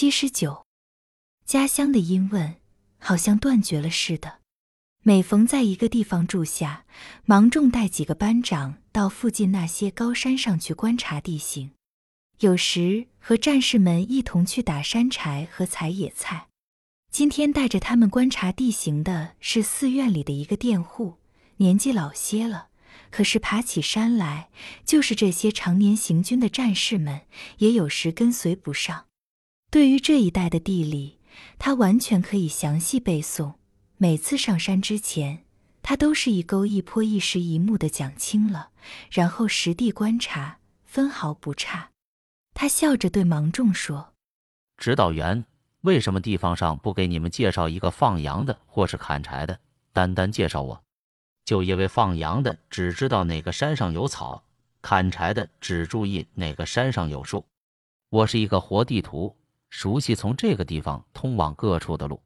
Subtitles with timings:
[0.00, 0.64] 七十九，
[1.44, 2.54] 家乡的音问
[3.00, 4.38] 好像断绝了似的。
[5.02, 6.84] 每逢在一个地方住下，
[7.24, 11.72] 芒种带几个班长到附近那些高山上去观察地形，
[12.38, 16.46] 有时和战士们一同去打山柴和采野菜。
[17.10, 21.18] 今天带着他们观察地形的是寺院里的一个佃户，
[21.56, 22.68] 年纪老些了，
[23.10, 24.50] 可是爬起山来，
[24.84, 27.22] 就是这些常年行军的战士们
[27.56, 29.06] 也有时跟随不上。
[29.70, 31.18] 对于这一带的地理，
[31.58, 33.54] 他完全可以详细背诵。
[33.98, 35.44] 每次上山之前，
[35.82, 38.70] 他都是一沟一坡一石一木的讲清了，
[39.10, 41.90] 然后实地观察，分毫不差。
[42.54, 44.14] 他笑着对芒种说
[44.78, 45.44] ：“指导员，
[45.82, 49.60] 为什么地方上不给你们介绍一个放羊的或是砍柴的，
[49.92, 50.82] 单单介绍我？
[51.44, 54.44] 就因为放羊的只知道哪个山上有草，
[54.80, 57.44] 砍柴的只注意哪个山上有树。
[58.08, 59.36] 我是一个活地图，
[59.70, 62.22] 熟悉从这个地方通往各处的路。”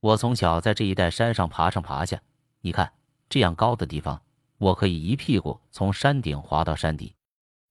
[0.00, 2.20] 我从小在这一带山上爬上爬下，
[2.62, 2.92] 你看
[3.28, 4.22] 这样高的地方，
[4.58, 7.14] 我可以一屁股从山顶滑到山底。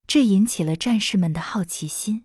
[0.06, 2.24] 这引起了战士们的好奇心，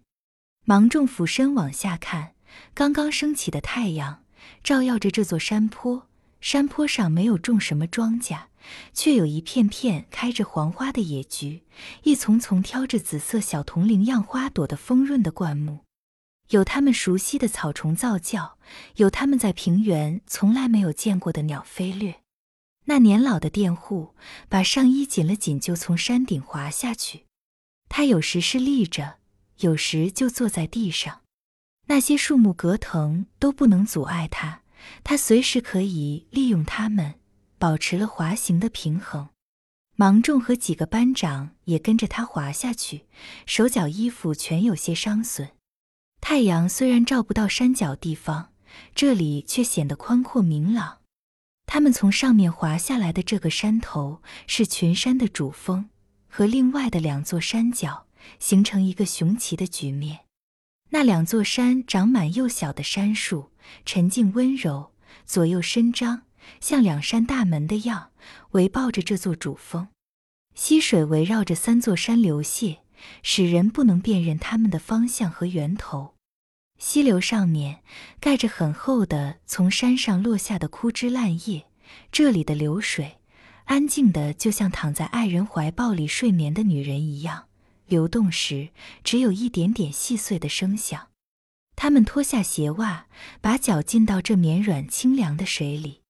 [0.65, 2.35] 芒种俯身往下看，
[2.73, 4.23] 刚刚升起的太阳
[4.63, 6.07] 照耀着这座山坡，
[6.39, 8.45] 山坡上没有种什么庄稼，
[8.93, 11.63] 却有一片片开着黄花的野菊，
[12.03, 15.86] 一丛丛挑着紫色小铜铃样花朵的丰润的灌木。
[16.49, 18.57] 有他们熟悉的草虫造叫，
[18.95, 22.21] 有他们在平原从来没有见过的鸟飞掠。
[22.85, 24.15] 那年老的佃户
[24.47, 27.25] 把上衣紧了紧，就从山顶滑下去。
[27.89, 29.17] 他有时是立着，
[29.57, 31.21] 有时就坐在地上。
[31.87, 34.61] 那些树木隔藤都不能阻碍他，
[35.03, 37.15] 他随时可以利用它们，
[37.57, 39.29] 保持了滑行的平衡。
[39.95, 43.05] 芒种和几个班长也跟着他滑下去，
[43.45, 45.49] 手脚衣服全有些伤损。
[46.19, 48.51] 太阳虽然照不到山脚地方，
[48.93, 50.99] 这里却显得宽阔明朗。
[51.65, 55.89] 他们从上面滑下来的这个山头是群山的主峰，
[56.27, 58.07] 和另外的两座山脚
[58.39, 60.21] 形成一个雄奇的局面。
[60.89, 63.51] 那两座山长满幼小的杉树，
[63.85, 64.93] 沉静温柔，
[65.25, 66.23] 左右伸张，
[66.61, 68.11] 像两扇大门的样，
[68.51, 69.89] 围抱着这座主峰。
[70.55, 72.77] 溪水围绕着三座山流泻。
[73.23, 76.15] 使人不能辨认它们的方向和源头。
[76.79, 77.81] 溪流上面
[78.19, 81.65] 盖着很厚的从山上落下的枯枝烂叶，
[82.11, 83.17] 这里的流水
[83.65, 87.47] 安静的就像躺在爱人怀抱里睡眠的女人一样，
[87.87, 88.69] 流动时
[89.03, 91.07] 只有一点点细碎的声响。
[91.75, 93.07] 他们脱下鞋袜，
[93.41, 96.01] 把脚浸到这绵软清凉的水里。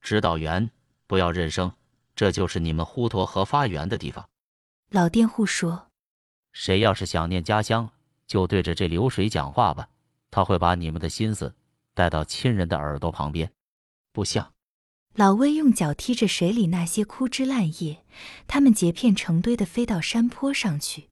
[0.00, 0.70] 指导员，
[1.06, 1.72] 不要认生，
[2.14, 4.28] 这就是你们呼沱河发源的地方。
[4.90, 5.88] 老佃户说。
[6.54, 7.90] 谁要是想念家乡，
[8.26, 9.88] 就对着这流水讲话吧，
[10.30, 11.54] 他会把你们的心思
[11.92, 13.52] 带到亲人的耳朵旁边。
[14.12, 14.52] 不像，
[15.14, 18.04] 老温用脚踢着水里那些枯枝烂叶，
[18.46, 21.10] 它们结片成堆的飞到山坡上去。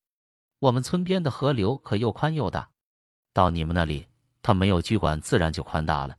[0.60, 2.70] 我们村边的河流可又宽又大，
[3.32, 4.06] 到你们那里，
[4.42, 6.16] 它没有居管，自然就宽大了。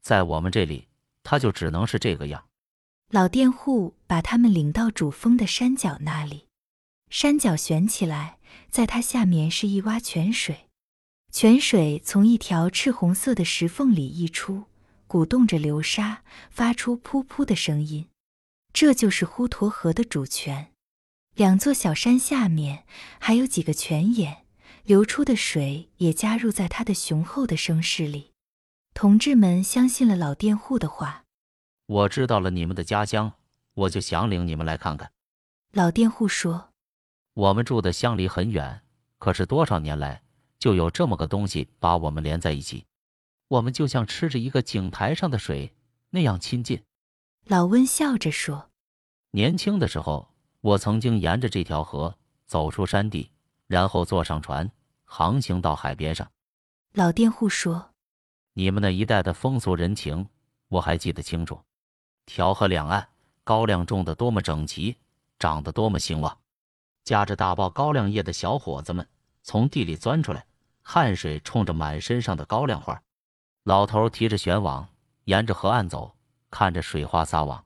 [0.00, 0.86] 在我们这里，
[1.24, 2.44] 它就只能是这个样。
[3.10, 6.46] 老佃户把他们领到主峰的山脚那里，
[7.10, 8.38] 山脚悬起来。
[8.70, 10.68] 在它下面是一洼泉水，
[11.30, 14.64] 泉水从一条赤红色的石缝里溢出，
[15.06, 18.08] 鼓动着流沙，发出噗噗的声音。
[18.72, 20.72] 这就是呼沱河的主泉。
[21.34, 22.84] 两座小山下面
[23.18, 24.44] 还有几个泉眼，
[24.84, 28.32] 流出的水也加入在它的雄厚的声势里。
[28.94, 31.24] 同志们相信了老佃户的话。
[31.86, 33.34] 我知道了你们的家乡，
[33.74, 35.12] 我就想领你们来看看。
[35.72, 36.71] 老佃户说。
[37.34, 38.82] 我们住的乡离很远，
[39.18, 40.22] 可是多少年来
[40.58, 42.84] 就有这么个东西把我们连在一起，
[43.48, 45.74] 我们就像吃着一个井台上的水
[46.10, 46.82] 那样亲近。
[47.46, 48.70] 老温笑着说
[49.32, 50.28] ：“年轻的时候，
[50.60, 53.30] 我曾经沿着这条河走出山地，
[53.66, 54.70] 然后坐上船
[55.04, 56.30] 航行到海边上。”
[56.92, 57.92] 老佃户说
[58.52, 60.28] ：“你们那一带的风俗人情，
[60.68, 61.58] 我还记得清楚。
[62.26, 63.08] 条河两岸
[63.42, 64.98] 高粱种的多么整齐，
[65.38, 66.38] 长得多么兴旺。”
[67.04, 69.06] 夹着大包高粱叶的小伙子们
[69.42, 70.44] 从地里钻出来，
[70.82, 73.02] 汗水冲着满身上的高粱花。
[73.64, 74.88] 老头提着悬网，
[75.24, 76.16] 沿着河岸走，
[76.50, 77.64] 看着水花撒网，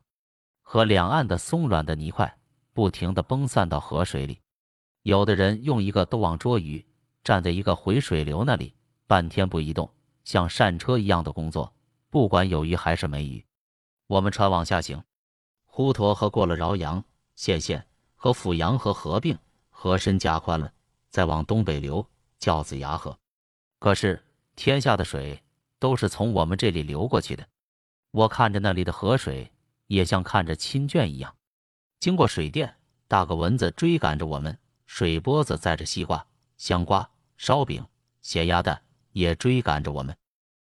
[0.63, 2.39] 河两岸的松软的泥块
[2.73, 4.41] 不停地崩散到河水里。
[5.03, 6.85] 有的人用一个兜网捉鱼，
[7.23, 8.75] 站在一个回水流那里，
[9.07, 9.91] 半天不移动，
[10.25, 11.73] 像扇车一样的工作，
[12.11, 13.45] 不管有鱼还是没鱼。
[14.07, 15.03] 我们船往下行，
[15.71, 17.05] 滹沱河过了饶阳、
[17.35, 17.87] 县县。
[18.27, 19.39] 和阜阳河合并，
[19.71, 20.73] 河身加宽了，
[21.11, 22.05] 再往东北流，
[22.41, 23.17] 叫子牙河。
[23.79, 24.21] 可是
[24.57, 25.41] 天下的水
[25.79, 27.47] 都是从我们这里流过去的。
[28.11, 29.49] 我看着那里的河水，
[29.87, 31.33] 也像看着亲眷一样。
[32.01, 32.75] 经过水电，
[33.07, 34.53] 大个蚊子追赶着我们；
[34.87, 36.27] 水波子载着西瓜、
[36.57, 37.87] 香瓜、烧饼、
[38.23, 38.83] 咸鸭蛋，
[39.13, 40.17] 也追赶着我们。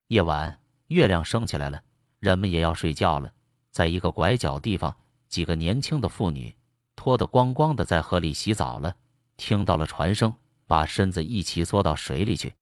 [0.09, 1.81] 夜晚，月亮升起来了，
[2.19, 3.33] 人们也要睡觉了。
[3.71, 4.97] 在一个拐角地方，
[5.29, 6.53] 几个年轻的妇女
[6.97, 8.97] 脱得光光的在河里洗澡了。
[9.37, 10.35] 听到了船声，
[10.67, 12.55] 把身子一起缩到水里去，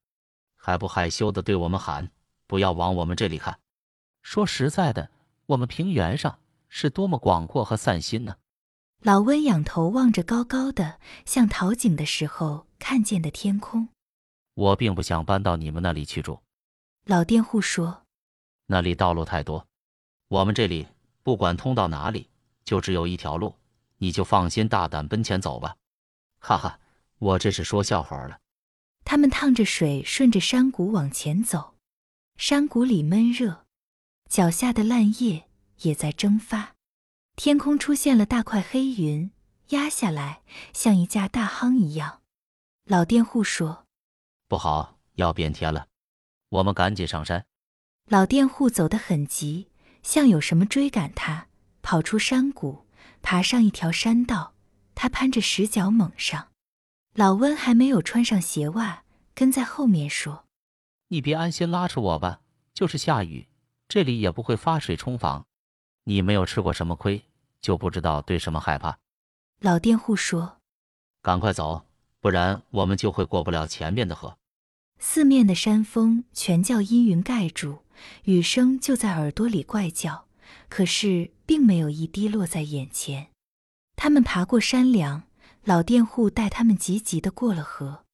[0.56, 2.10] 还不害羞的对我们喊
[2.48, 3.58] ：“不要往我们这里看。”
[4.22, 5.10] 说实在的，
[5.46, 6.38] 我们平原上
[6.68, 8.36] 是多么广阔和散心呢！
[9.02, 13.88] 老温仰头望着高高的，像桃井的时候看见的天空。
[14.54, 16.40] 我并不想搬到你们那里去住。
[17.04, 18.04] 老佃户说
[18.66, 19.66] ：“那里道路太多，
[20.28, 20.86] 我们这里
[21.22, 22.28] 不管通到哪里，
[22.64, 23.56] 就只有一条路，
[24.02, 25.76] 你就放心大胆奔前走吧。”
[26.42, 26.80] 哈哈，
[27.20, 28.40] 我这是说笑话了。
[29.04, 31.76] 他们趟着水，顺着山谷往前走。
[32.36, 33.64] 山谷里闷热，
[34.28, 35.48] 脚下的烂叶
[35.82, 36.74] 也在蒸发。
[37.36, 39.30] 天空出现了大块黑云，
[39.68, 42.22] 压下来像一架大夯一样。
[42.86, 43.86] 老佃户说
[44.48, 45.86] ：“不好，要变天了，
[46.48, 47.46] 我们赶紧上山。”
[48.10, 49.68] 老佃户走得很急，
[50.02, 51.46] 像有什么追赶他，
[51.82, 52.84] 跑出山谷，
[53.22, 54.52] 爬上一条山道。
[54.94, 56.48] 他攀着石脚猛上，
[57.14, 59.04] 老温还没有穿上鞋袜，
[59.34, 60.44] 跟在后面说
[61.08, 62.40] ：“你别安心拉着我吧，
[62.74, 63.48] 就是下雨，
[63.88, 65.46] 这里也不会发水冲房。
[66.04, 67.24] 你没有吃过什么亏，
[67.62, 68.98] 就不知道对什么害怕。”
[69.60, 70.58] 老佃户说
[71.22, 71.86] ：“赶快走，
[72.20, 74.36] 不然我们就会过不了前面的河。”
[75.00, 77.78] 四面的山峰全叫阴云盖住，
[78.24, 80.26] 雨声就在耳朵里怪叫，
[80.68, 83.28] 可是并没有一滴落在眼前。
[83.96, 85.24] 他们爬过山梁，
[85.64, 88.04] 老佃户带他们急急地过了河。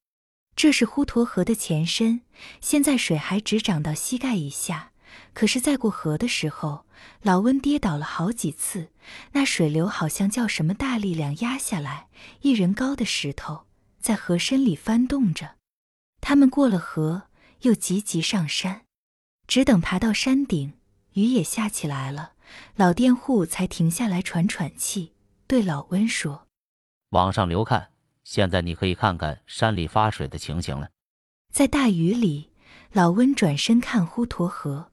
[0.55, 2.21] 这是滹沱河的前身，
[2.59, 4.91] 现在水还只涨到膝盖以下。
[5.33, 6.85] 可是，在过河的时候，
[7.21, 8.89] 老温跌倒了好几次，
[9.31, 12.09] 那水流好像叫什么大力量压下来，
[12.41, 13.65] 一人高的石头
[13.99, 15.55] 在河身里翻动着。
[16.21, 17.23] 他们过了河，
[17.61, 18.83] 又急急上山，
[19.47, 20.73] 只等爬到山顶，
[21.13, 22.33] 雨也下起来了，
[22.75, 25.13] 老佃户才停下来喘喘气。
[25.47, 26.47] 对老温说
[27.09, 27.89] ：“往上流看，
[28.23, 30.89] 现在你可以看看山里发水的情形了。”
[31.51, 32.51] 在大雨里，
[32.91, 34.91] 老温转身看滹沱河，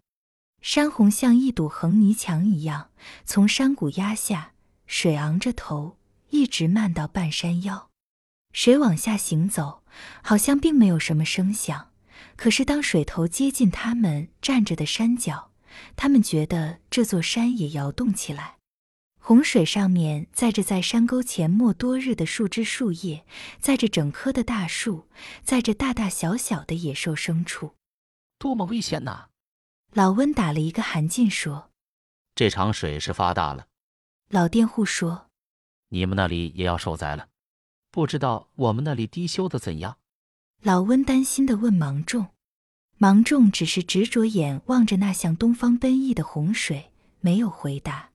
[0.63, 2.91] 山洪像一堵横泥墙一样
[3.25, 4.53] 从山谷压下，
[4.87, 5.99] 水昂着头，
[6.31, 7.91] 一直漫到半山腰。
[8.53, 9.83] 水往下行走，
[10.23, 11.91] 好像并没有什么声响。
[12.37, 15.51] 可是当水头接近他们站着的山脚，
[15.97, 18.57] 他们觉得这座山也摇动起来。
[19.19, 23.27] 洪水上面载着在山沟前没多日的树枝树叶，
[23.59, 25.09] 载着整棵的大树，
[25.43, 27.75] 载着大大小小的野兽牲畜，
[28.39, 29.27] 多么危险呐！
[29.93, 31.71] 老温打了一个寒噤，说
[32.37, 33.67] ：“这场水是发大了。”
[34.31, 35.31] 老佃户说
[35.91, 37.29] ：“你们那里也要受灾了，
[37.91, 39.99] 不知道我们那里低修的怎样？”
[40.63, 42.29] 老温担心地问芒种，
[42.99, 46.91] 芒种只是执着眼望着那向东方奔逸的洪水，
[47.21, 48.09] 没有回答。